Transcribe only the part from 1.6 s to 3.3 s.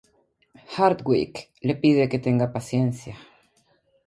le pide que tenga paciencia.